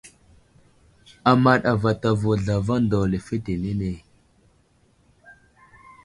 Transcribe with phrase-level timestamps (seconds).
[1.31, 3.91] Amaɗ avatavo zlavaŋ daw lefetenene.